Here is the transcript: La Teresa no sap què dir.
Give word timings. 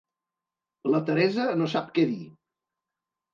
La 0.93 1.01
Teresa 1.09 1.45
no 1.59 1.67
sap 1.75 1.93
què 1.99 2.07
dir. 2.15 2.19